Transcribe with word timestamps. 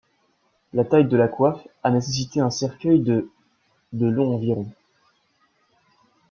La 0.73 0.83
taille 0.83 1.07
de 1.07 1.15
la 1.15 1.27
coiffe 1.27 1.67
a 1.83 1.91
nécessité 1.91 2.39
un 2.39 2.49
cercueil 2.49 3.01
de 3.01 3.29
de 3.93 4.07
long 4.07 4.33
environ. 4.33 4.65